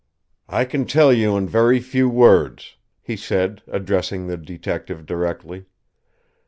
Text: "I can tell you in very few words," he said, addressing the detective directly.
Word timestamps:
"I 0.49 0.65
can 0.65 0.85
tell 0.87 1.13
you 1.13 1.37
in 1.37 1.47
very 1.47 1.79
few 1.79 2.09
words," 2.09 2.75
he 3.03 3.15
said, 3.15 3.61
addressing 3.67 4.25
the 4.25 4.35
detective 4.35 5.05
directly. 5.05 5.65